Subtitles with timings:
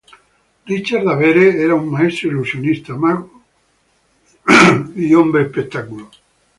[0.69, 3.43] Richard De Vere era un maestro ilusionista, mago
[4.95, 6.09] y showman.